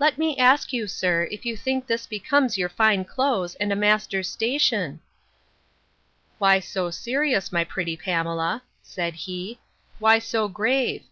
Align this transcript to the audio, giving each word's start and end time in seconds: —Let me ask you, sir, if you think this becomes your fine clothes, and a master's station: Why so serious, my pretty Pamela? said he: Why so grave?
—Let 0.00 0.18
me 0.18 0.36
ask 0.36 0.72
you, 0.72 0.88
sir, 0.88 1.28
if 1.30 1.46
you 1.46 1.56
think 1.56 1.86
this 1.86 2.08
becomes 2.08 2.58
your 2.58 2.68
fine 2.68 3.04
clothes, 3.04 3.54
and 3.60 3.72
a 3.72 3.76
master's 3.76 4.28
station: 4.28 4.98
Why 6.38 6.58
so 6.58 6.90
serious, 6.90 7.52
my 7.52 7.62
pretty 7.62 7.96
Pamela? 7.96 8.64
said 8.82 9.14
he: 9.14 9.60
Why 10.00 10.18
so 10.18 10.48
grave? 10.48 11.04